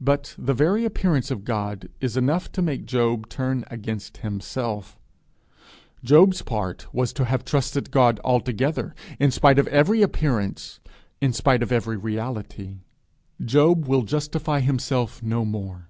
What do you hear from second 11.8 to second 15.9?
reality! He will justify himself no more.